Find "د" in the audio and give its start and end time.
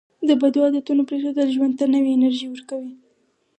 0.27-0.29